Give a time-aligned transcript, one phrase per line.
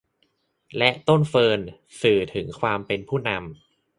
[0.77, 1.59] และต้นเฟิร์น
[2.01, 3.45] สื่อถึงความเป็นผู้นำ